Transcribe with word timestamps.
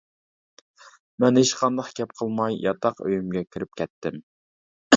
مەن 1.23 1.37
ھېچقانداق 1.41 1.93
گەپ 2.01 2.17
قىلماي 2.21 2.59
ياتاق 2.65 3.07
ئۆيۈمگە 3.07 3.47
كىرىپ 3.55 3.79
كەتتىم. 3.83 4.21